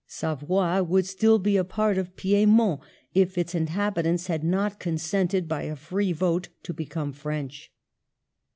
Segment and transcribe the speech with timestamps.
[0.07, 2.81] Savoy would still be a part of Piedmont
[3.13, 7.71] if its inhabitants had not con sented, by a free vote, to become French.